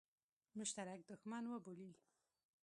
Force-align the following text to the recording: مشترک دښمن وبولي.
مشترک 0.59 0.99
دښمن 1.09 1.43
وبولي. 1.47 1.91